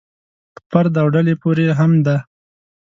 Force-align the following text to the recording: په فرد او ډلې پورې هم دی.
په 0.55 0.61
فرد 0.69 0.93
او 1.01 1.07
ډلې 1.15 1.33
پورې 1.41 1.65
هم 1.79 1.91
دی. 2.05 2.17